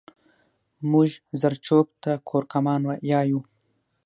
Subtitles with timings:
[0.91, 3.39] مونږ زرچوب ته کورکمان يايو